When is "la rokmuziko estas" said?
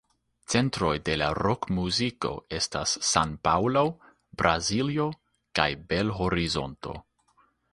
1.21-2.95